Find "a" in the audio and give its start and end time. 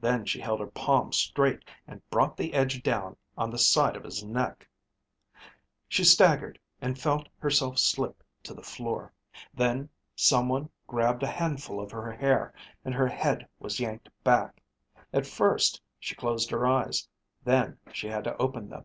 11.22-11.28